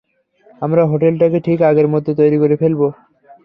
আমরা 0.61 0.81
হোটেলটাকে 0.85 1.39
ঠিক 1.39 1.59
আগের 1.69 1.87
মতো 1.87 2.09
তৈরি 2.19 2.37
করে 2.39 2.55
ফেলবো। 2.61 2.87